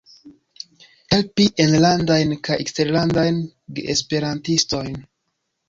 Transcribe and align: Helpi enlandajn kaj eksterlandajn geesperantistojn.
Helpi 1.13 1.45
enlandajn 1.65 2.33
kaj 2.49 2.59
eksterlandajn 2.65 3.39
geesperantistojn. 3.81 5.01